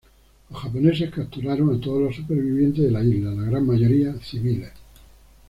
[0.49, 4.71] Los japoneses capturaron a todos los supervivientes de la isla, la gran mayoría civiles.